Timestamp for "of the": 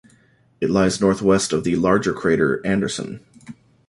1.53-1.75